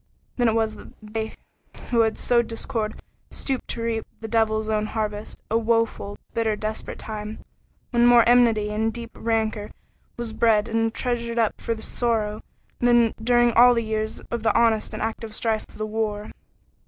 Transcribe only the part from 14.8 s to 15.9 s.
and active strife of the